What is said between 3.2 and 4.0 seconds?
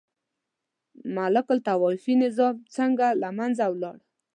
له منځه ولاړ؟